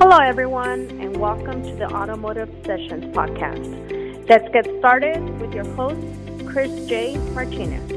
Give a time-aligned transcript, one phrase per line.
[0.00, 4.28] Hello, everyone, and welcome to the Automotive Sessions podcast.
[4.28, 6.00] Let's get started with your host,
[6.46, 7.16] Chris J.
[7.34, 7.90] Martinez.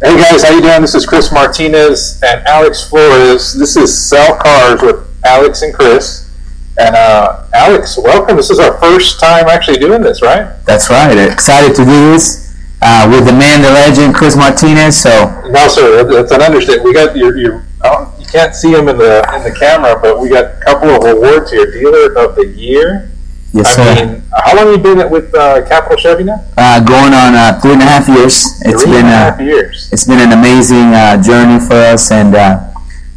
[0.00, 0.80] Hey guys, how you doing?
[0.80, 3.52] This is Chris Martinez and Alex Flores.
[3.52, 6.34] This is Sell Cars with Alex and Chris.
[6.80, 8.38] And uh, Alex, welcome.
[8.38, 10.56] This is our first time actually doing this, right?
[10.64, 11.14] That's right.
[11.18, 14.96] Excited to do this uh, with the man, the legend, Chris Martinez.
[14.96, 15.10] So
[15.50, 16.84] no, sir, that's an understatement.
[16.84, 20.20] We got your, your oh, you can't see them in the in the camera, but
[20.20, 21.70] we got a couple of awards here.
[21.70, 23.10] Dealer of the Year.
[23.52, 24.04] Yes, I sir.
[24.04, 26.44] mean, how long have you been with uh, Capital Chevy now?
[26.56, 28.60] Uh, going on uh, three and a half years.
[28.60, 29.88] It's three been and a uh, half years.
[29.90, 32.60] it's been an amazing uh, journey for us, and uh,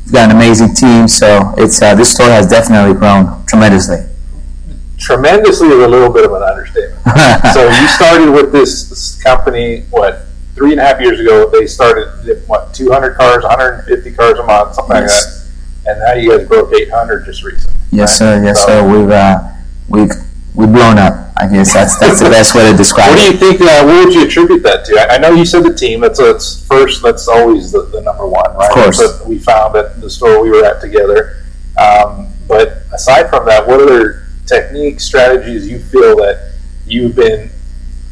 [0.05, 1.07] we've got an amazing team.
[1.07, 4.07] So it's uh, this store has definitely grown tremendously.
[4.97, 7.02] Tremendously is a little bit of an understatement.
[7.53, 11.49] so you started with this company what three and a half years ago.
[11.49, 12.07] They started
[12.47, 15.11] what 200 cars, 150 cars a month, something Yes.
[15.25, 15.33] like
[15.85, 15.91] that.
[15.91, 17.79] And now you guys broke 800 just recently.
[17.91, 18.37] yes, right?
[18.39, 18.43] sir.
[18.45, 18.87] Yes, So, sir.
[18.99, 19.39] We've uh,
[19.89, 20.11] we've
[20.53, 21.30] we've blown up.
[21.38, 23.11] I guess that's that's the best way to describe it.
[23.11, 23.61] What do you think?
[23.61, 24.95] Uh, what would you attribute that to?
[24.99, 26.02] I, I know you said the team.
[26.02, 27.02] That's that's first.
[27.02, 28.67] That's always the, the number one, right?
[28.69, 28.99] Of course.
[28.99, 31.43] That's we found at the store we were at together.
[31.81, 36.53] Um, but aside from that, what other techniques, strategies you feel that
[36.86, 37.49] you've been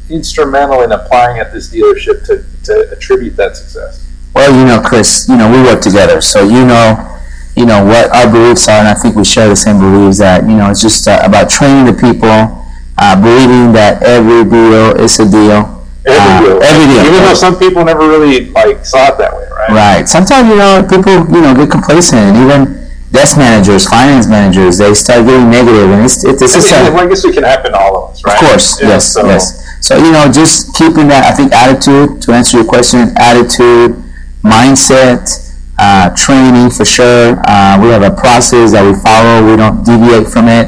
[0.10, 4.06] instrumental in applying at this dealership to, to attribute that success?
[4.34, 7.18] Well, you know, Chris, you know, we work together, so you know,
[7.56, 10.20] you know what our beliefs are, and I think we share the same beliefs.
[10.20, 12.30] That you know, it's just uh, about training the people,
[12.98, 15.76] uh, believing that every deal is a deal.
[16.06, 16.64] Every Uh, deal.
[16.64, 17.02] every deal.
[17.10, 19.70] Even though some people never really like saw it that way, right?
[19.72, 20.04] Right.
[20.08, 24.94] Sometimes you know people you know get complacent, and even desk managers, finance managers, they
[24.94, 27.44] start getting negative, and it's it's, it's I, just mean, a, I guess it can
[27.44, 28.36] happen to all of us, right?
[28.36, 29.66] Of course, Yeah, yes, so- yes.
[29.82, 33.96] So you know, just keeping that, I think, attitude to answer your question, attitude,
[34.44, 35.28] mindset,
[35.80, 37.40] uh, training for sure.
[37.48, 39.50] Uh, we have a process that we follow.
[39.50, 40.68] We don't deviate from it.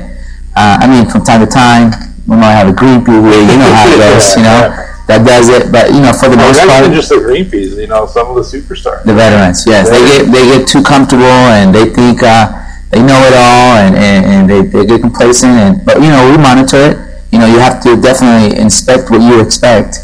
[0.55, 1.91] Uh, I mean, from time to time,
[2.27, 3.43] we might have a green pea here.
[3.43, 4.35] You know how it goes.
[4.39, 4.71] You know
[5.11, 5.71] that does it.
[5.71, 8.31] But you know, for the Well, most part, just the green peas, you know, some
[8.31, 9.03] of the superstars.
[9.03, 12.47] the veterans, yes, they get they get too comfortable and they think uh,
[12.91, 15.51] they know it all and, and, and they, they get complacent.
[15.51, 17.10] And but you know we monitor it.
[17.41, 19.97] You know you have to definitely inspect what you expect,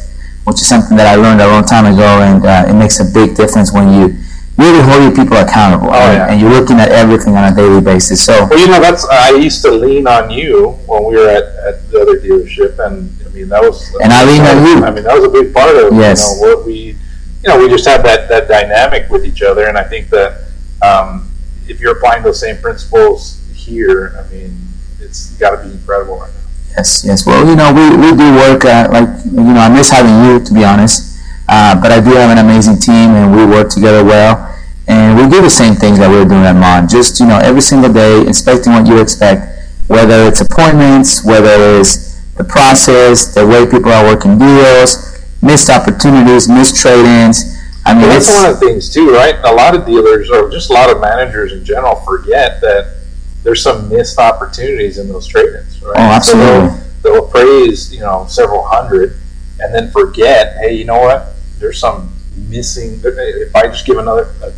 [0.46, 3.06] which is something that I learned a long time ago, and uh, it makes a
[3.06, 4.18] big difference when you
[4.58, 6.28] really hold your people accountable Oh, and, yeah.
[6.34, 8.26] and you're looking at everything on a daily basis.
[8.26, 11.44] So Well, you know, that's I used to lean on you when we were at,
[11.62, 13.86] at the other dealership, and I mean that was.
[14.02, 14.84] And I leaned on you.
[14.84, 16.26] I mean that was a big part of Yes.
[16.26, 19.68] you know what we, you know, we just had that that dynamic with each other,
[19.68, 20.42] and I think that
[20.82, 21.30] um,
[21.68, 24.58] if you're applying those same principles here, I mean,
[25.00, 26.32] it's got to be incredible right.
[26.78, 27.26] Yes, yes.
[27.26, 29.60] Well, you know, we, we do work uh, like you know.
[29.60, 31.18] I miss having you, to be honest.
[31.50, 34.54] Uh, but I do have an amazing team, and we work together well.
[34.88, 36.88] And we do the same things that we're doing at Mon.
[36.88, 42.22] Just you know, every single day, inspecting what you expect, whether it's appointments, whether it's
[42.38, 47.58] the process, the way people are working deals, missed opportunities, missed trade-ins.
[47.86, 49.36] I mean, that's it's one of the things too, right?
[49.46, 52.98] A lot of dealers, or just a lot of managers in general, forget that
[53.44, 56.00] there's some missed opportunities in those trade-ins, Oh, right?
[56.00, 56.70] Oh, absolutely.
[56.70, 59.18] So they'll, they'll appraise, you know, several hundred,
[59.60, 61.34] and then forget, hey, you know what?
[61.60, 62.14] There's some
[62.50, 63.02] missing.
[63.04, 64.52] If I just give another a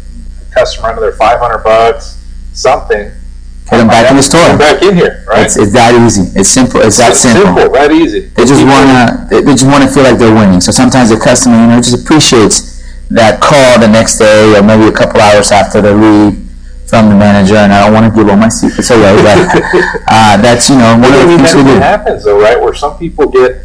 [0.54, 2.24] customer another 500 bucks,
[2.54, 3.12] something,
[3.70, 4.58] get them back in the store.
[4.58, 5.46] Back in here, right?
[5.46, 6.24] It's, it's that easy.
[6.38, 6.82] It's simple.
[6.82, 7.70] It's that It's simple.
[7.72, 8.28] that easy.
[8.36, 10.60] They just wanna they they just wanna feel like they're winning.
[10.62, 14.84] So sometimes the customer, you know, just appreciates that call the next day or maybe
[14.86, 16.49] a couple hours after the leave
[16.90, 17.56] from the manager.
[17.56, 19.38] And I don't want to give all my secrets away, but
[20.08, 21.80] uh, that's you know one of the things that we do.
[21.80, 22.60] happens though, right?
[22.60, 23.62] Where some people get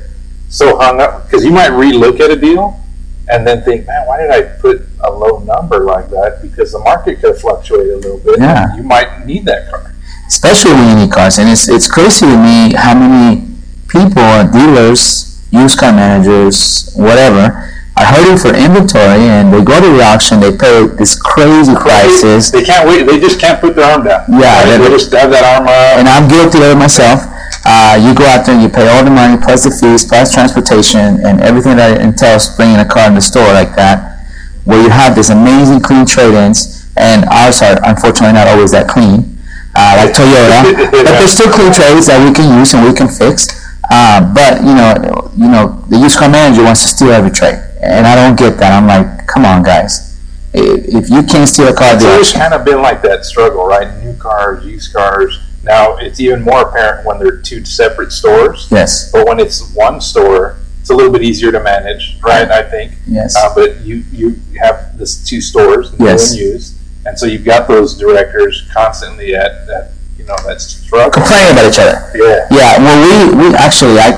[0.49, 2.81] so hung up because you might relook at a deal
[3.29, 6.41] and then think, man, why did I put a low number like that?
[6.43, 8.39] Because the market could fluctuate a little bit.
[8.39, 8.77] Yeah.
[8.77, 9.95] You might need that car.
[10.29, 11.39] especially when you need cars.
[11.39, 13.49] And it's it's crazy to me how many
[13.89, 20.03] people, dealers, used car managers, whatever, are hurting for inventory, and they go to the
[20.03, 22.51] auction, they pay this crazy prices.
[22.51, 23.07] They can't wait.
[23.07, 24.25] They just can't put their arm down.
[24.29, 24.79] Yeah, Right?
[24.83, 25.99] they just have that arm up.
[26.03, 27.23] and I'm guilty of it myself.
[27.65, 30.35] Uh, you go out there and you pay all the money plus the fees plus
[30.35, 34.27] transportation and everything that entails bringing a car in the store like that,
[34.65, 39.39] where you have this amazing clean trade-ins, and ours are unfortunately not always that clean,
[39.79, 43.09] uh, like Toyota, but there's still clean trades that we can use and we can
[43.09, 43.49] fix.
[43.91, 47.57] Uh, but you know, you know, the used car manager wants to steal every trade,
[47.85, 48.73] and I don't get that.
[48.73, 50.19] I'm like, come on, guys.
[50.53, 54.03] If you can't steal a car, It's always kind of been like that struggle, right?
[54.05, 55.41] New cars, used cars.
[55.65, 58.69] Now it's even more apparent when they're two separate stores.
[58.71, 62.49] yes, But when it's one store, it's a little bit easier to manage, right?
[62.51, 62.93] I think.
[63.07, 66.31] yes, Uh, but you you have this two stores, new Yes.
[66.33, 66.75] and used,
[67.07, 71.11] and so you've got those directors constantly at, at you you know that's struggling.
[71.13, 72.13] Complaining about each other.
[72.15, 72.47] Yeah.
[72.51, 72.79] Yeah.
[72.79, 72.99] Well,
[73.35, 74.11] we we actually I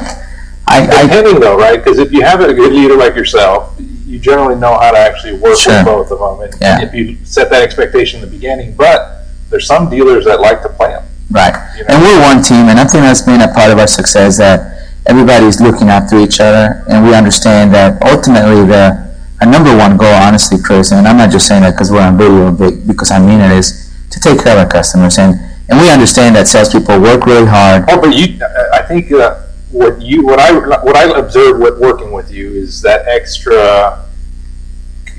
[0.69, 1.83] I, I Depending though, right?
[1.83, 5.35] Because if you have a good leader like yourself, you generally know how to actually
[5.39, 5.75] work Sure.
[5.77, 6.41] with both of them.
[6.51, 6.83] And Yeah.
[6.83, 10.69] if you set that expectation in the beginning, but there's some dealers that like to
[10.69, 11.05] play them.
[11.31, 11.55] Right.
[11.77, 11.89] You know?
[11.95, 14.91] And we're one team, and I think that's been a part of our success that
[15.07, 19.07] everybody's looking after each other, and we understand that ultimately the
[19.41, 22.17] our number one goal, honestly, Chris, and I'm not just saying that because we're on
[22.17, 25.39] video, but because I mean it, is to take care of our customers, and
[25.69, 27.85] and we understand that salespeople work really hard.
[27.91, 28.39] Oh, but you,
[28.73, 29.43] I think uh,
[29.77, 34.05] what you, what I, what I observed with working with you is that extra,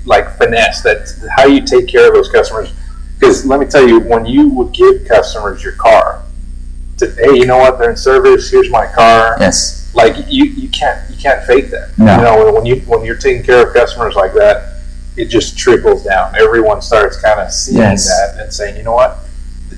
[0.06, 0.82] like finesse.
[0.82, 2.74] That how you take care of those customers.
[3.20, 6.24] Because let me tell you, when you would give customers your car,
[6.98, 8.50] to hey, you know what, they're in service.
[8.50, 9.38] Here's my car.
[9.40, 9.92] Yes.
[9.94, 11.98] Like you, you can't, you can't fake that.
[11.98, 12.16] No.
[12.16, 14.82] You know, when you when you're taking care of customers like that,
[15.16, 16.36] it just trickles down.
[16.36, 18.08] Everyone starts kind of seeing Yes.
[18.08, 19.18] that and saying, you know what,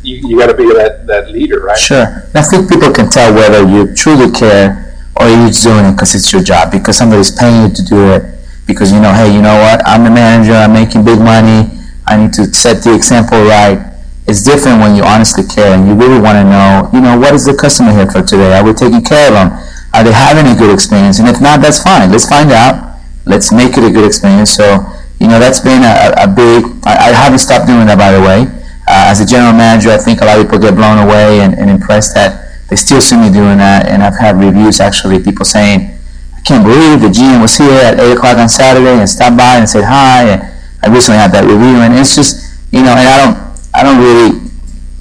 [0.04, 1.78] you, you got to be that that leader, right?
[1.78, 2.30] Sure.
[2.34, 6.16] I think people can tell whether you truly care or you're just doing it because
[6.16, 8.24] it's your job, because somebody's paying you to do it,
[8.66, 9.86] because you know, hey, you know what?
[9.86, 10.54] I'm the manager.
[10.54, 11.68] I'm making big money.
[12.08, 13.86] I need to set the example right.
[14.28, 17.34] It's different when you honestly care and you really want to know, you know, what
[17.34, 18.54] is the customer here for today?
[18.54, 19.50] Are we taking care of them?
[19.94, 21.18] Are they having a good experience?
[21.18, 22.12] And if not, that's fine.
[22.12, 23.02] Let's find out.
[23.26, 24.54] Let's make it a good experience.
[24.54, 24.86] So,
[25.20, 28.22] you know, that's been a, a big, I, I haven't stopped doing that, by the
[28.22, 28.59] way.
[28.88, 31.54] Uh, as a general manager, I think a lot of people get blown away and,
[31.54, 33.88] and impressed that they still see me doing that.
[33.88, 35.92] And I've had reviews actually, people saying,
[36.36, 39.58] I can't believe the GM was here at 8 o'clock on Saturday and stopped by
[39.58, 40.30] and said hi.
[40.30, 40.42] And
[40.82, 42.40] I recently had that review, and it's just,
[42.72, 43.36] you know, and I don't,
[43.76, 44.50] I don't really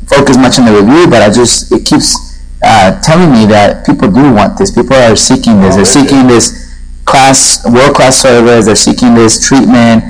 [0.09, 4.11] focus much on the review, but I just, it keeps uh, telling me that people
[4.11, 4.75] do want this.
[4.75, 5.75] People are seeking this.
[5.75, 6.75] Oh, They're seeking this
[7.05, 8.67] class, world-class service.
[8.67, 10.03] They're seeking this treatment.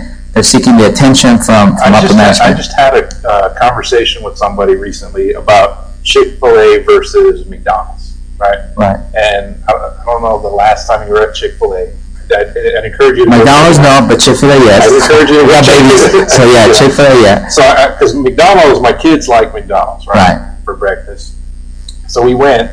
[0.42, 4.22] Seeking the attention from, from I upper just, had, I just had a uh, conversation
[4.22, 8.58] with somebody recently about Chick-fil-A versus McDonald's, right?
[8.76, 8.96] right.
[9.14, 11.92] And I, I don't know the last time you were at Chick-fil-A.
[12.30, 14.84] I'd, I'd encourage you to McDonald's no, but Chick-fil-A yes.
[14.84, 16.32] I encourage you go babies.
[16.32, 17.48] So yeah, Chick-fil-A yeah.
[17.48, 17.62] So,
[17.92, 20.38] because McDonald's, my kids like McDonald's, right?
[20.38, 20.56] Right.
[20.64, 21.36] For breakfast.
[22.08, 22.70] So we went,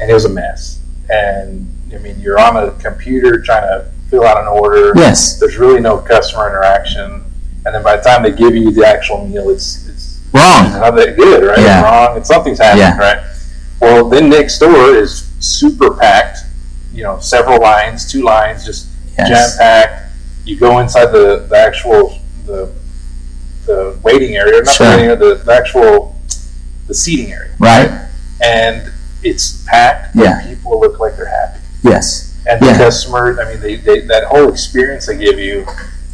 [0.00, 0.80] and it was a mess.
[1.10, 4.92] And I mean, you're on a computer trying to fill out an order.
[4.96, 5.38] Yes.
[5.38, 7.24] There's really no customer interaction.
[7.66, 10.70] And then by the time they give you the actual meal, it's it's Wrong.
[10.72, 11.58] not that good, right?
[11.58, 11.82] Yeah.
[11.82, 12.16] Wrong.
[12.16, 12.98] And something's happening, Yeah.
[12.98, 13.18] right?
[13.80, 16.38] Well, then next door is super packed.
[16.92, 18.86] You know, several lines, two lines, just
[19.18, 19.28] Yes.
[19.28, 20.02] jam packed.
[20.44, 22.70] You go inside the, the actual the
[23.66, 24.86] the waiting area, not Sure.
[24.86, 26.16] the waiting area, the, the actual
[26.86, 27.90] the seating area, Right.
[28.42, 28.90] and
[29.22, 30.16] it's packed.
[30.16, 30.40] Yeah.
[30.48, 32.27] people look like they're happy, Yes.
[32.48, 32.78] And the Yeah.
[32.78, 33.40] customer.
[33.40, 35.66] I mean, they, they that whole experience they give you,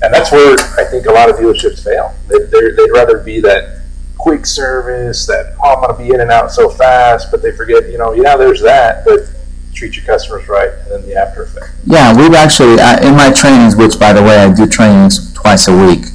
[0.03, 2.15] and that's where I think a lot of dealerships fail.
[2.29, 3.81] They, they'd rather be that
[4.19, 7.53] quick service, that oh, I'm going to be in and out so fast, but they
[7.53, 9.21] forget, you know, yeah, there's that, but
[9.75, 11.71] treat your customers right, and then the after effect.
[11.85, 15.69] Yeah, we've actually uh, in my trainings, which by the way I do trainings twice
[15.69, 16.07] a week.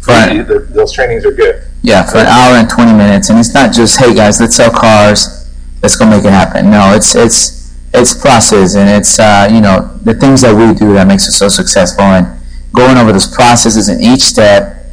[0.00, 1.62] For The- the- those trainings are good.
[1.82, 4.70] yeah, for an hour and twenty minutes, and it's not just hey guys, let's sell
[4.70, 5.48] cars,
[5.82, 6.70] let's go make it happen.
[6.70, 7.63] No, it's it's
[7.94, 11.38] it's process and it's uh, you know the things that we do that makes us
[11.38, 12.26] so successful and
[12.74, 14.84] going over those processes in each step,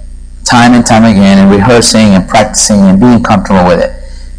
[0.45, 3.91] time and time again, and rehearsing and practicing and being comfortable with it.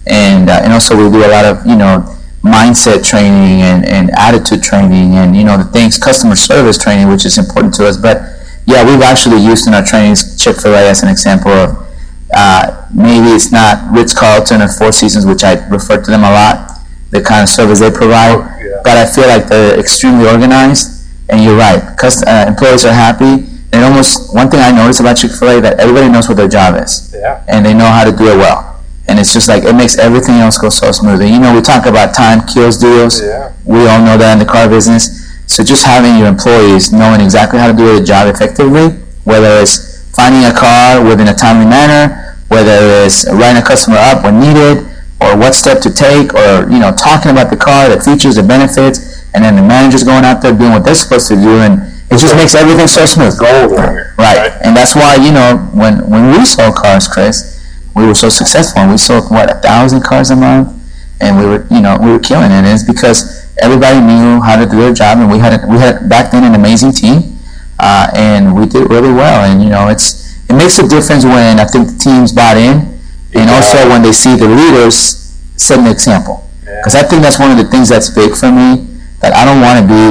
[0.07, 2.07] And uh, and also we do a lot of you know
[2.43, 7.25] mindset training and, and attitude training and you know the things customer service training which
[7.25, 8.19] is important to us but
[8.67, 11.87] yeah we've actually used in our trainings chick-fil-a as an example of
[12.35, 16.72] uh, maybe it's not ritz-carlton or four seasons which i refer to them a lot
[17.13, 18.81] the kind of service they provide Yeah.
[18.85, 23.47] but i feel like they're extremely organized and you're right Cust- uh, employees are happy
[23.73, 27.13] and almost one thing i noticed about chick-fil-a that everybody knows what their job is
[27.15, 27.45] Yeah.
[27.49, 28.61] and they know how to do it well.
[29.09, 31.29] And it's just like it makes everything else go so smoothly.
[31.29, 33.21] You know, we talk about time kills deals.
[33.21, 33.51] Yeah.
[33.67, 35.03] We all know that in the car business.
[35.51, 40.07] So just having your employees knowing exactly how to do the job effectively, whether it's
[40.15, 44.87] finding a car within a timely manner, whether it's writing a customer up when needed,
[45.23, 48.43] or what step to take, or you know, talking about the car, the features, the
[48.43, 51.93] benefits, and then the manager's going out there doing what they're supposed to do, and
[52.13, 53.39] it just makes everything so smooth.
[53.39, 54.15] Gold here.
[54.19, 54.53] Right.
[54.61, 57.57] And that's why, you know, when, when we sold cars, Chris,
[57.97, 58.83] we were so successful.
[58.83, 60.77] And we sold, what, a thousand cars a month?
[61.23, 62.61] And we were, you know, we were killing it.
[62.61, 65.19] And it's because everybody knew how to do their job.
[65.19, 67.39] And we had, a, we had back then an amazing team.
[67.79, 69.49] Uh, and we did really well.
[69.49, 73.01] And, you know, it's, it makes a difference when I think the teams bought in.
[73.35, 76.49] And also when they see the leaders set an example.
[76.61, 78.87] Because I think that's one of the things that's big for me
[79.23, 80.03] that I don't want to be,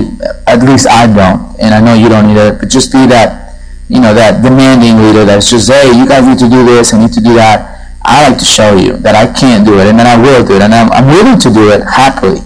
[0.47, 3.59] at least I don't, and I know you don't either, but just be that,
[3.91, 6.99] you know, that demanding leader that's just, hey, you guys need to do this I
[6.99, 7.91] need to do that.
[8.01, 10.55] I like to show you that I can't do it, and then I will do
[10.55, 12.39] it, and I'm, I'm willing to do it happily,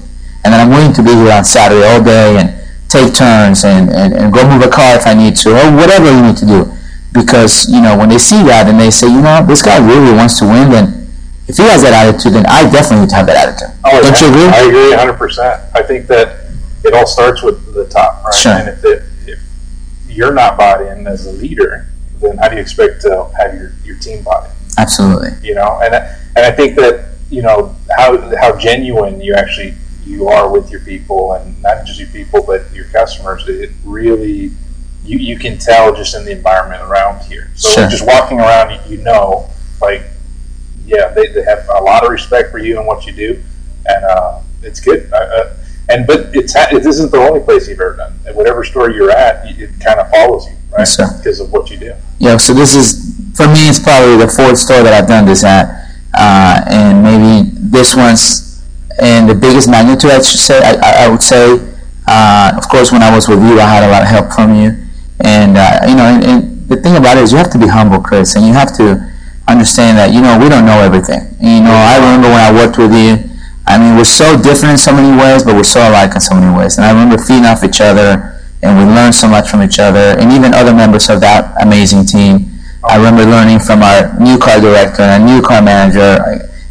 [0.44, 2.50] and then I'm willing to be here on Saturday all day and
[2.90, 6.10] take turns and, and, and go move a car if I need to, or whatever
[6.12, 6.60] you need to do.
[7.16, 10.14] Because, you know, when they see that and they say, you know, this guy really
[10.14, 11.08] wants to win, then
[11.48, 13.72] if he has that attitude, then I definitely have that attitude.
[13.86, 14.48] Oh, Don't you agree?
[14.52, 15.72] I agree 100%.
[15.74, 16.52] I think that
[16.84, 18.34] it all starts with the top, right?
[18.36, 18.52] Sure.
[18.52, 19.40] And if, it, if
[20.10, 21.88] you're not bought in as a leader,
[22.20, 24.52] then how do you expect to have your, your team bought in?
[24.78, 25.30] Absolutely.
[25.48, 29.74] You know, and I- and I think that you know how how genuine you actually
[30.06, 33.48] you are with your people, and not just your people, but your customers.
[33.48, 34.52] It really
[35.06, 37.52] you, you can tell just in the environment around here.
[37.56, 37.90] So Sure.
[37.90, 39.50] just walking around, you, you know,
[39.82, 40.04] like
[40.86, 43.42] yeah, they, they have a lot of respect for you and what you do,
[43.86, 45.12] and uh, it's good.
[45.12, 45.54] Uh, uh,
[45.90, 48.20] and but it's it isn't the only place you've ever done.
[48.28, 50.80] At whatever store you're at, it, it kind of follows you, right?
[50.80, 51.18] Yes.
[51.18, 51.94] Because of what you do.
[52.20, 55.44] Yeah, so this is, for me, it's probably the fourth store that I've done this
[55.44, 55.86] at.
[56.14, 58.64] Uh, and maybe this one's
[59.02, 60.60] in the biggest magnitude, I should say.
[60.64, 61.60] I, I, I would say,
[62.08, 64.56] uh, of course, when I was with you, I had a lot of help from
[64.56, 64.85] you.
[65.26, 66.40] And, uh, you know, and, and
[66.70, 69.02] the thing about it is you have to be humble, Chris, and you have to
[69.50, 71.26] understand that, you know, we don't know everything.
[71.42, 73.18] And, you know, I remember when I worked with you,
[73.66, 76.38] I mean, we're so different in so many ways, but we're so alike in so
[76.38, 76.78] many ways.
[76.78, 80.14] And I remember feeding off each other, and we learned so much from each other,
[80.22, 82.54] and even other members of that amazing team.
[82.86, 86.22] I remember learning from our new car director and our new car manager,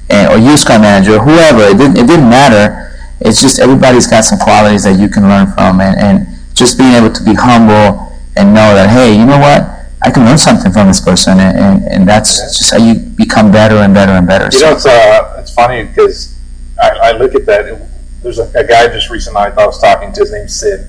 [0.06, 1.66] and, or used car manager, whoever.
[1.66, 2.94] It didn't, it didn't matter.
[3.18, 6.14] It's just everybody's got some qualities that you can learn from, and, and
[6.54, 9.70] just being able to be humble and know that, hey, you know what?
[10.02, 13.50] I can learn something from this person, and, and, and that's just how you become
[13.50, 14.46] better and better and better.
[14.46, 16.38] You So- know, it's uh, it's funny because
[16.82, 17.88] I, I look at that.
[18.22, 20.20] There's a, a guy just recently I was talking to.
[20.20, 20.80] His name's Sid,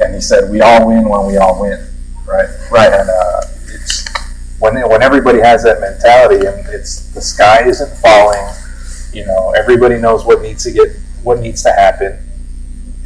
[0.00, 1.78] and he said, "We all win when we all win."
[2.26, 2.48] Right.
[2.70, 2.92] Right.
[2.92, 4.06] And uh, it's
[4.60, 8.48] when when everybody has that mentality, and it's the sky isn't falling.
[9.12, 10.88] You know, everybody knows what needs to get
[11.22, 12.18] what needs to happen.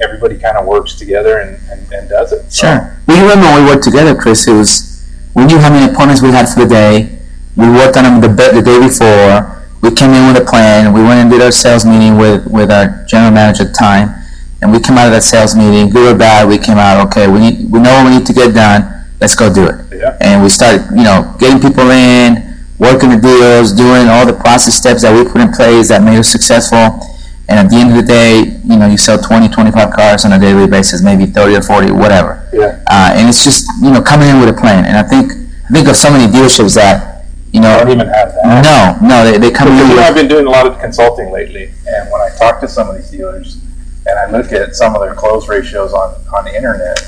[0.01, 2.53] Everybody kind of works together and, and, and does it.
[2.53, 2.98] So, Sure.
[3.19, 4.47] We remember when we worked together, Chris.
[4.47, 5.03] It was
[5.35, 7.19] we knew how many appointments we had for the day.
[7.57, 9.59] We worked on them the, the day before.
[9.83, 10.95] We came in with a plan.
[10.95, 14.15] We went and did our sales meeting with, with our general manager at the time,
[14.63, 16.47] and we came out of that sales meeting, good or bad.
[16.47, 17.27] We came out okay.
[17.27, 18.87] We need, we know what we need to get done.
[19.21, 19.99] Let's go do it.
[19.99, 20.15] Yeah.
[20.21, 24.79] And we started, you know, getting people in, working the deals, doing all the process
[24.79, 27.03] steps that we put in place that made us successful.
[27.49, 30.33] And at the end of the day, you know, you sell 20, 25 cars on
[30.33, 32.47] a daily basis, maybe 30 or 40, whatever.
[32.53, 32.85] Yeah.
[32.87, 34.85] Uh, and it's just, you know, coming in with a plan.
[34.85, 38.35] And I think, I think of so many dealerships that, you know, don't even have
[38.35, 39.01] that.
[39.01, 40.79] no, no, they, they come Because in you know, I've been doing a lot of
[40.79, 43.65] consulting lately, and when I talk to some of these dealers,
[44.07, 47.01] and I look at some of their close ratios on, on the internet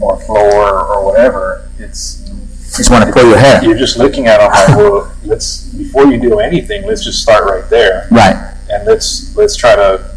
[0.00, 2.25] or floor or whatever, it's
[2.76, 3.62] just want to pull your hair.
[3.64, 7.44] you're just looking at them like, well, let's before you do anything, let's just start
[7.44, 8.36] right there, Right.
[8.70, 10.10] and let's let's try to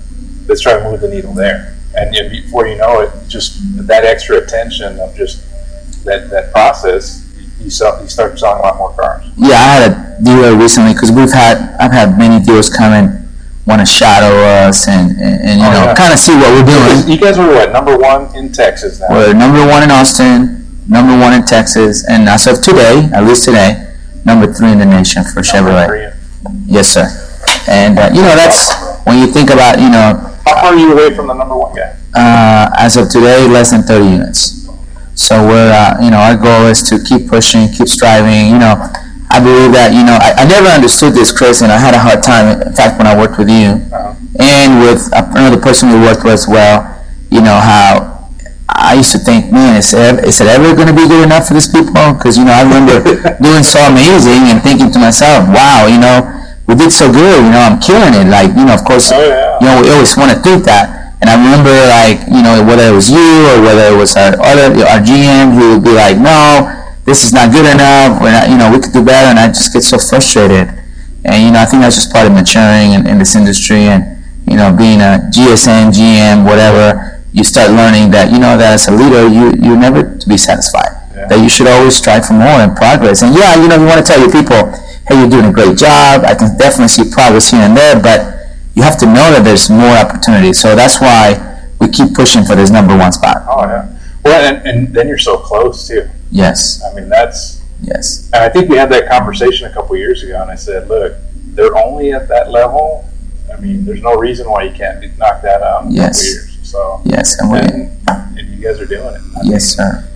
[0.47, 4.37] let's try to move the needle there, and before you know it, just that extra
[4.37, 5.43] attention of just
[6.05, 7.25] that that process,
[7.59, 9.23] you sell, you start selling a lot more cars.
[9.37, 13.27] Yeah, I had a dealer recently because we've had, I've had many dealers come and
[13.65, 14.33] want to shadow
[14.67, 15.93] us and, and, and you Oh, know, yeah.
[15.95, 17.11] kind of see what we're doing.
[17.11, 19.07] You guys are what number one in Texas now.
[19.11, 20.58] We're number one in Austin,
[20.89, 23.93] number one in Texas, and as of today, at least today,
[24.25, 26.15] number three in the nation for Chevrolet.
[26.65, 27.05] Yes, sir.
[27.67, 28.73] And uh, you know, that's
[29.05, 31.75] when you think about you know, How far are you away from the number one
[31.75, 31.95] guy?
[32.15, 34.67] uh, as of today, less than 30 units.
[35.15, 38.49] So we're, uh, you know, our goal is to keep pushing, keep striving.
[38.51, 38.75] You know,
[39.29, 41.99] I believe that, you know, I, I never understood this, Chris, and I had a
[41.99, 42.61] hard time.
[42.61, 44.15] In fact, when I worked with you Uh-huh.
[44.39, 46.87] and with another person we worked with as well,
[47.29, 48.18] you know, how
[48.79, 51.47] I used to think, man, is it, is it ever going to be good enough
[51.47, 52.15] for these people?
[52.15, 53.03] Because, you know, I remember
[53.43, 56.23] doing so amazing and thinking to myself, wow, you know,
[56.69, 58.29] we did so good, you know, I'm killing it.
[58.29, 59.57] Like, you know, of course, Oh yeah.
[59.57, 61.17] you know, we always want to think that.
[61.19, 64.37] And I remember, like, you know, whether it was you or whether it was our
[64.39, 66.69] other, our GM, who would be like, no,
[67.09, 68.21] this is not good enough.
[68.21, 69.33] We're not, you know, we could do better.
[69.33, 70.69] And I just get so frustrated.
[71.25, 74.23] And, you know, I think that's just part of maturing in, in this industry and,
[74.45, 78.87] you know, being a GSM, GM, whatever, you start learning that, you know, that as
[78.87, 80.95] a leader, you, you're never to be satisfied.
[81.15, 81.27] Yeah.
[81.27, 83.21] That you should always strive for more and progress.
[83.21, 84.71] And yeah, you know, you want to tell your people,
[85.07, 86.23] hey, you're doing a great job.
[86.25, 88.35] I can definitely see progress here and there, but
[88.73, 90.53] you have to know that there's more opportunity.
[90.53, 91.37] So that's why
[91.79, 93.43] we keep pushing for this number one spot.
[93.47, 93.99] Oh yeah.
[94.23, 96.09] Well, and, and then you're so close too.
[96.31, 97.63] Yes, I mean, that's.
[97.81, 100.87] yes, And I think we had that conversation a couple years ago, and I said,
[100.87, 101.13] look,
[101.55, 103.09] they're only at that level.
[103.51, 106.58] I mean, there's no reason why you can't knock that out in Yes.
[106.73, 107.35] A couple years.
[107.35, 107.59] So, yes, and we,
[108.39, 109.21] and, you guys are doing it.
[109.37, 110.07] I yes, sir.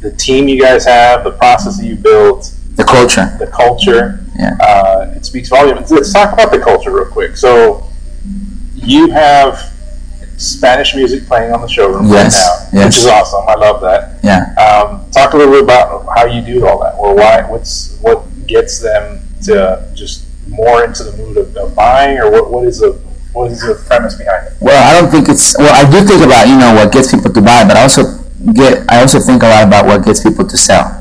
[0.00, 4.24] the team you guys have, the process that you built, The culture, the culture.
[4.38, 4.56] Yeah.
[4.60, 5.90] Uh, it speaks volumes.
[5.90, 7.36] Let's talk about the culture real quick.
[7.36, 7.86] So
[8.74, 9.58] you have
[10.38, 12.86] Spanish music playing on the showroom Yes, right now, yes.
[12.86, 13.44] which is awesome.
[13.46, 14.18] I love that.
[14.24, 14.54] Yeah.
[14.56, 18.24] Um, talk a little bit about how you do all that, or why, what's what
[18.46, 22.78] gets them to just more into the mood of, of buying, or what, what is
[22.78, 22.98] the
[23.32, 24.52] what is the premise behind it?
[24.60, 25.56] Well, I don't think it's.
[25.58, 28.18] Well, I do think about you know what gets people to buy, but I also
[28.54, 28.88] get.
[28.90, 31.00] I also think a lot about what gets people to sell.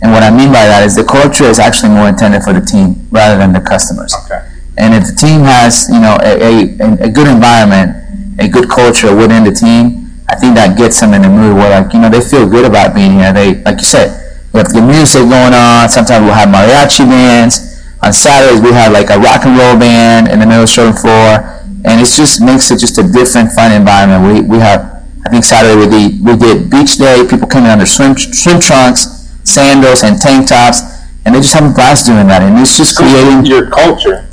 [0.00, 2.62] And what I mean by that is the culture is actually more intended for the
[2.62, 4.14] team rather than the customers.
[4.24, 4.46] Okay.
[4.78, 7.98] And if the team has, you know, a, a, a good environment,
[8.38, 11.82] a good culture within the team, I think that gets them in the mood where,
[11.82, 13.32] like, you know, they feel good about being here.
[13.32, 14.14] They, like you said,
[14.54, 15.90] we have the music going on.
[15.90, 17.82] Sometimes we'll have mariachi bands.
[18.06, 20.72] On Saturdays, we have like a rock and roll band in the middle of the
[20.72, 21.57] showroom floor.
[21.84, 24.22] And it just makes it just a different, fun environment.
[24.48, 27.26] We, we have, I think Saturday we did, we did beach day.
[27.28, 29.06] People came in under swim, swim trunks,
[29.44, 30.80] sandals, and tank tops.
[31.24, 32.42] And they just have a blast doing that.
[32.42, 34.28] And it's just creating, your culture,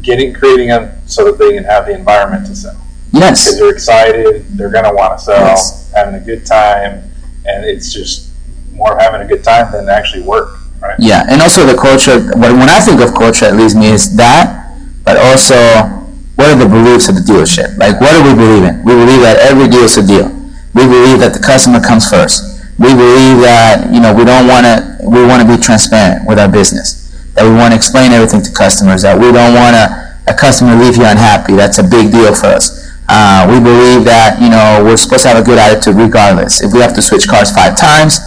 [0.00, 2.76] getting creating them so that they can have the environment to sell.
[3.12, 3.44] yes.
[3.44, 5.92] Because they're excited, they're gonna want to sell, Yes.
[5.94, 7.04] having a good time,
[7.44, 8.30] and it's just
[8.72, 10.96] more of having a good time than actually work, right?
[10.98, 12.18] Yeah, and also the culture.
[12.34, 14.72] When when I think of culture, at least me is that,
[15.04, 16.01] but also
[16.42, 17.70] what are the beliefs of the dealership?
[17.78, 18.82] Like, what do we believe in?
[18.82, 20.26] We believe that every deal is a deal.
[20.74, 22.42] We believe that the customer comes first.
[22.82, 24.98] We believe that you know we don't want to.
[25.06, 27.14] We want to be transparent with our business.
[27.38, 29.06] That we want to explain everything to customers.
[29.06, 31.54] That we don't want a, customer leave here unhappy.
[31.54, 32.90] That's a big deal for us.
[33.06, 36.58] Uh, we believe that you know we're supposed to have a good attitude regardless.
[36.58, 38.18] If we have to switch cars five times,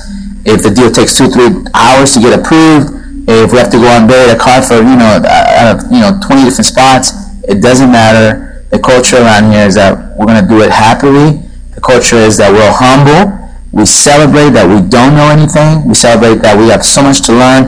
[0.47, 2.95] if the deal takes two three hours to get approved,
[3.27, 6.15] if we have to go and bid a car for you know uh, you know
[6.23, 8.65] 20 different spots, it doesn't matter.
[8.71, 11.41] The culture around here is that we're gonna do it happily.
[11.75, 13.37] The culture is that we're humble.
[13.71, 15.87] We celebrate that we don't know anything.
[15.87, 17.67] We celebrate that we have so much to learn.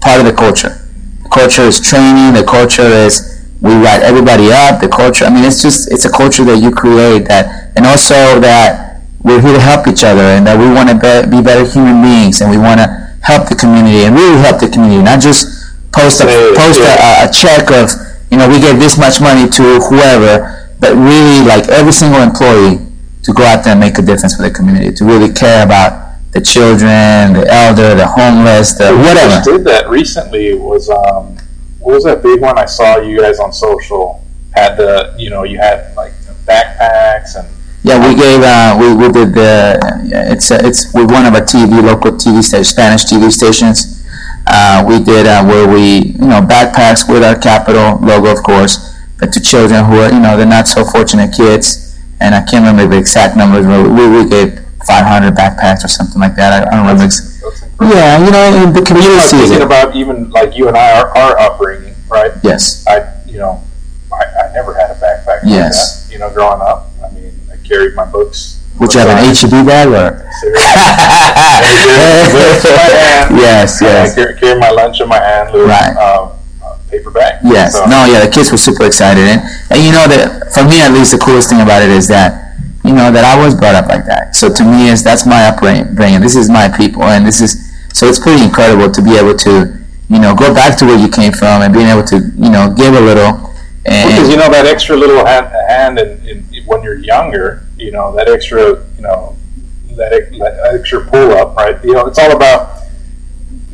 [0.00, 0.74] Part of the culture.
[1.22, 2.34] The culture is training.
[2.34, 4.80] The culture is we write everybody up.
[4.80, 5.24] The culture.
[5.24, 9.40] I mean, it's just it's a culture that you create that, and also that we're
[9.40, 12.42] here to help each other, and that we want to be, be better human beings,
[12.42, 12.86] and we want to
[13.22, 15.50] help the community and really help the community, not just
[15.90, 17.90] post a post a, a check of
[18.30, 22.84] you know we gave this much money to whoever, but really like every single employee
[23.22, 26.14] to go out there and make a difference for the community, to really care about
[26.32, 29.42] the children, the elder, the homeless, the We whatever.
[29.44, 30.54] did that recently.
[30.54, 31.36] Was um,
[31.80, 34.22] what was that big one I saw you guys on social?
[34.54, 36.12] Had the you know you had like
[36.46, 37.48] backpacks and
[37.82, 41.34] Yeah, we gave uh, we, we did the yeah, it's uh, it's with one of
[41.34, 43.95] our TV local TV stations, Spanish TV stations.
[44.46, 48.94] Uh, we did uh, where we you know backpacks with our capital logo, of course,
[49.18, 52.64] but to children who are you know they're not so fortunate kids, and I can't
[52.64, 53.66] remember the exact numbers.
[53.66, 56.52] But we, we gave 500 backpacks or something like that.
[56.52, 57.04] I, I don't remember.
[57.04, 59.62] Ex- that's yeah, you know, in the You community know, sees thinking it.
[59.62, 62.30] about even like you and I our, our upbringing, right?
[62.44, 63.62] Yes, I you know
[64.12, 66.06] I, I never had a backpack like Yes.
[66.06, 66.12] that.
[66.12, 68.55] You know, growing up, I mean, I carried my books.
[68.78, 70.22] Would you have an HEB bag or?
[73.32, 74.14] yes, I yes.
[74.14, 75.96] carry, carry my lunch in my hand, little Right.
[75.96, 77.40] um, uh, paper bag.
[77.44, 77.72] Yes.
[77.72, 79.24] So- No, yeah, the kids were super excited.
[79.24, 82.08] And, and you know that for me at least the coolest thing about it is
[82.08, 82.42] that
[82.84, 84.36] you know that I was brought up like that.
[84.36, 86.20] So to me is that's my upbringing.
[86.20, 87.56] This is my people and this is
[87.92, 91.08] so it's pretty incredible to be able to, you know, go back to where you
[91.08, 93.50] came from and being able to, you know, give a little
[93.86, 97.90] and, Because you know that extra little hand, hand and, and when you're younger, you
[97.92, 99.36] know that extra, you know,
[99.96, 101.82] that, that extra pull up, right?
[101.84, 102.82] You know, it's all about,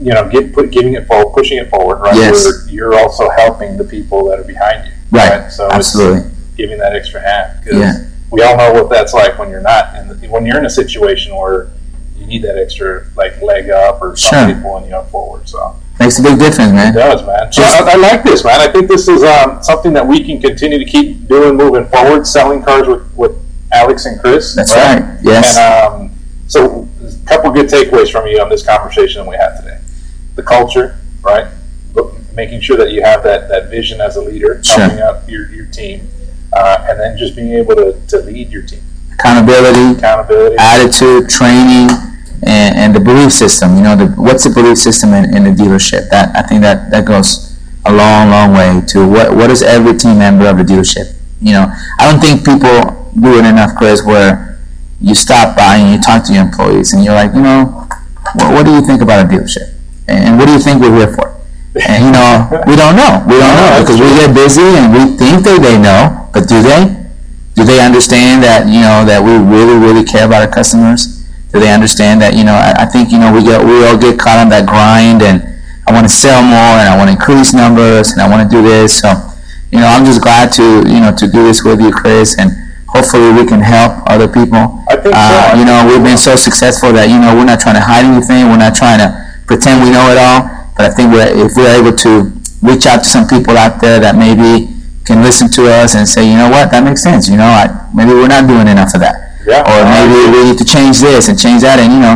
[0.00, 2.14] you know, get put, giving it forward, pushing it forward, right?
[2.14, 2.44] Yes.
[2.44, 5.50] Where you're also helping the people that are behind you, right.
[5.50, 6.30] So Absolutely.
[6.56, 8.06] giving that extra hand because Yeah.
[8.30, 11.34] we all know what that's like when you're not, and when you're in a situation
[11.36, 11.68] where
[12.18, 14.30] you need that extra like leg up or Sure.
[14.38, 15.48] somebody pulling you up forward.
[15.48, 15.76] So.
[16.00, 16.94] Makes a big difference, It man.
[16.94, 17.52] does, man.
[17.52, 18.60] So I, I like this, man.
[18.60, 22.26] I think this is um, something that we can continue to keep doing moving forward,
[22.26, 23.32] selling cars with, with
[23.72, 24.54] Alex and Chris.
[24.54, 25.18] That's right.
[25.22, 25.56] Yes.
[25.56, 29.78] And um, so, a couple good takeaways from you on this conversation we had today:
[30.34, 31.46] the culture, right?
[32.34, 34.78] Making sure that you have that, that vision as a leader, Sure.
[34.80, 36.08] helping out your, your team,
[36.54, 38.80] uh, and then just being able to, to lead your team.
[39.12, 40.56] Accountability, Accountability.
[40.58, 41.90] attitude, training,
[42.46, 43.76] and, and the belief system.
[43.76, 46.08] You know, the, what's the belief system in, in the dealership?
[46.08, 49.96] That I think that that goes a long, long way to what what is every
[49.98, 51.14] team member of the dealership.
[51.40, 51.66] You know,
[52.00, 54.60] I don't think people do it enough, Chris, where
[55.00, 57.88] you stop by and you talk to your employees and you're like, you know,
[58.34, 59.74] what, what do you think about a dealership?
[60.08, 61.32] And what do you think we're here for?
[61.88, 63.24] And you know, we don't know.
[63.24, 66.60] We don't know because we get busy and we think that they know, but do
[66.60, 67.00] they?
[67.54, 71.24] Do they understand that you know that we really, really care about our customers?
[71.52, 72.52] Do they understand that you know?
[72.52, 75.52] I, I think you know we get we all get caught on that grind and
[75.86, 78.50] I want to sell more and I want to increase numbers and I want to
[78.54, 79.00] do this.
[79.00, 79.08] So,
[79.70, 82.52] you know, I'm just glad to, you know, to do this with you, Chris, and
[82.92, 84.84] hopefully we can help other people.
[84.90, 85.58] I think Uh, so.
[85.58, 88.48] you know, we've been so successful that, you know, we're not trying to hide anything.
[88.50, 89.08] We're not trying to
[89.46, 90.48] pretend we know it all.
[90.76, 93.98] But I think we're, if we're able to reach out to some people out there
[94.00, 94.68] that maybe
[95.04, 97.28] can listen to us and say, you know what, that makes sense.
[97.28, 99.66] You know, I, maybe we're not doing enough of that Yeah.
[99.66, 101.80] or maybe we need to change this and change that.
[101.80, 102.14] And you know,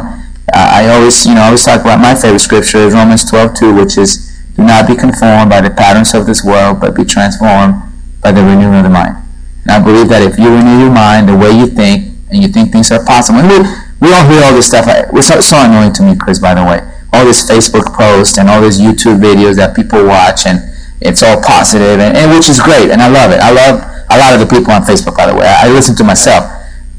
[0.55, 3.75] I I always, you know, I always talk about my favorite scripture is Romans 12:2,
[3.75, 7.75] which is, "Do not be conformed by the patterns of this world, but be transformed
[8.23, 9.17] by the renewing of the mind."
[9.67, 12.47] And I believe that if you renew your mind, the way you think, and you
[12.47, 13.59] think things are possible, and we,
[13.99, 14.87] we all hear all this stuff.
[14.87, 16.39] It's so, annoying to me, Chris.
[16.39, 20.47] By the way, all this Facebook post and all these YouTube videos that people watch,
[20.47, 20.63] and
[21.03, 23.43] it's all positive, and, and which is great, and I love it.
[23.43, 25.19] I love a lot of the people on Facebook.
[25.19, 26.47] By the way, I, I listen to myself.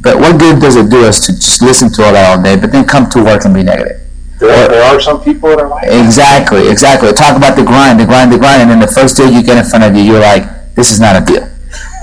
[0.03, 2.59] But what good does it do us to just listen to all that all day,
[2.59, 4.03] but then come to work and be negative?
[4.43, 5.87] There, there are some people that are like.
[5.87, 7.15] Exactly, exactly.
[7.15, 9.55] Talk about the grind, the grind, the grind, and then the first day you get
[9.55, 11.47] in front of you, you're like, this is not a deal.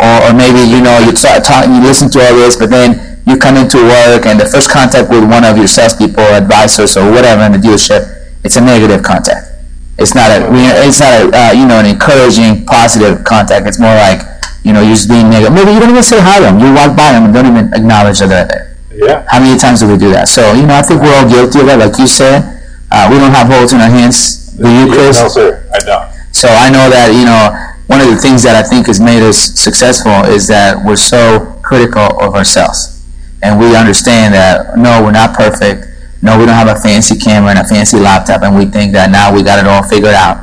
[0.01, 3.23] Or, or maybe you know you start talking, you listen to all this, but then
[3.27, 6.97] you come into work and the first contact with one of your salespeople, or advisors,
[6.97, 8.05] or whatever in the dealership,
[8.45, 9.55] it's a negative contact.
[9.97, 10.51] It's not a,
[10.85, 13.67] it's not a, uh, you know, an encouraging, positive contact.
[13.67, 14.21] It's more like,
[14.67, 15.55] you know, you're just being negative.
[15.55, 16.59] Maybe you don't even say hi to them.
[16.59, 18.77] You walk by them and don't even acknowledge that they're there.
[18.91, 19.25] yeah.
[19.31, 20.27] How many times do we do that?
[20.29, 21.79] So, you know, I think we're all guilty of that.
[21.79, 22.43] Like you said,
[22.91, 24.53] uh, we don't have holes in our hands.
[24.59, 25.23] Do you, Chris?
[25.23, 26.11] No, sir, I don't.
[26.35, 27.55] So I know that, you know,
[27.87, 31.59] one of the things that I think has made us successful is that we're so
[31.63, 33.05] critical of ourselves.
[33.43, 35.87] And we understand that, no, we're not perfect.
[36.23, 39.11] No, we don't have a fancy camera and a fancy laptop, and we think that
[39.11, 40.39] now we got it all figured out.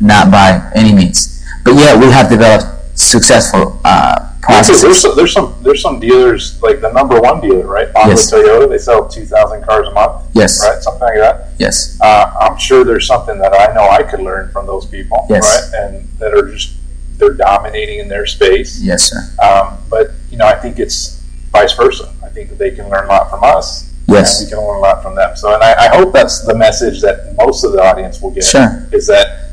[0.00, 1.42] Not by any means.
[1.64, 2.66] But yet, we have developed
[2.98, 4.82] successful uh, processes.
[4.82, 7.88] there's, some, there's some there's some dealers like the number one dealer, right?
[7.96, 8.30] Honda Yes.
[8.30, 10.82] Toyota, they sell two thousand cars a month, Yes, right?
[10.82, 11.52] Something like that.
[11.58, 15.24] yes, Uh, I'm sure there's something that I know I could learn from those people,
[15.30, 15.70] Yes.
[15.72, 15.80] right?
[15.84, 16.74] And that are just
[17.22, 18.80] they're dominating in their space.
[18.82, 19.20] yes, sir.
[19.42, 22.12] Um, but you know, I think it's vice versa.
[22.24, 23.88] I think that they can learn a lot from us.
[24.08, 24.42] Yes.
[24.44, 25.36] we can learn a lot from them.
[25.36, 28.44] So, and I, I hope that's the message that most of the audience will get.
[28.44, 28.88] Sure.
[28.92, 29.52] Is that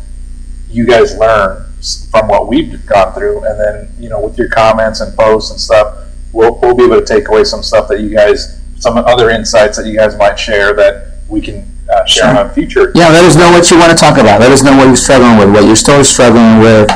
[0.70, 1.66] you guys learn
[2.12, 5.60] from what we've gone through, and then you know, with your comments and posts and
[5.60, 9.30] stuff, we'll we'll be able to take away some stuff that you guys, some other
[9.30, 12.38] insights that you guys might share that we can uh, share Sure.
[12.46, 12.92] on future.
[12.96, 14.40] Yeah, let us know what you want to talk about.
[14.42, 16.90] Let us know what you're struggling with, what you're still struggling with,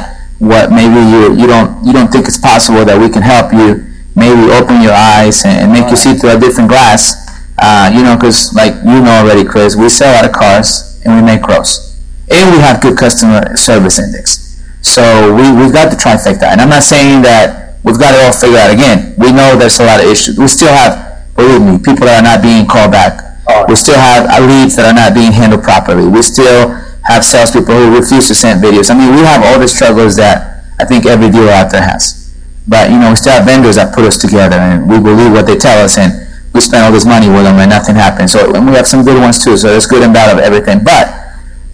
[0.44, 3.88] what maybe you you don't you don't think it's possible that we can help you.
[4.14, 7.18] Maybe open your eyes and, make you see through a different glass.
[7.58, 11.02] Uh, you know, because like you know already, Chris, we sell a lot of cars
[11.06, 11.98] and we make gross,
[12.30, 14.60] and we have good customer service index.
[14.84, 18.36] So we we've got the trifecta, and I'm not saying that we've got it all
[18.36, 18.70] figured out.
[18.70, 20.38] Again, we know there's a lot of issues.
[20.38, 23.22] We still have, believe me, people that are not being called back.
[23.48, 26.08] Oh, We still have leads that are not being handled properly.
[26.08, 28.90] We still have salespeople who refuse to send videos.
[28.90, 32.34] I mean, we have all the struggles that I think every dealer out there has.
[32.68, 35.46] But you know, we still have vendors that put us together, and we believe what
[35.46, 36.12] they tell us, and
[36.54, 38.32] we spend all this money with them, and nothing happens.
[38.32, 39.58] So, and we have some good ones too.
[39.58, 40.84] So there's good and bad of everything.
[40.84, 41.12] But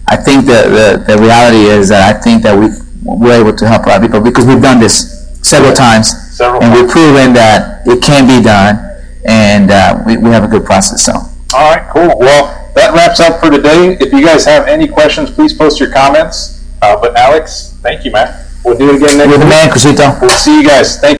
[0.08, 0.66] I think the,
[1.06, 2.68] the, the reality is that I think that we
[3.04, 6.60] we're able to help a lot of people because we've done this several times, Several
[6.62, 6.82] and times.
[6.82, 8.76] we've proven that it can be done,
[9.24, 11.06] and uh, we, we have a good process.
[11.06, 11.12] So.
[11.54, 12.18] All right, cool.
[12.18, 13.96] Well, that wraps up for today.
[14.00, 16.64] If you guys have any questions, please post your comments.
[16.82, 18.46] Uh, but Alex, thank you, man.
[18.64, 20.20] We'll do it again next You're the man, Crisito.
[20.20, 21.00] We'll see you guys.
[21.00, 21.19] Thank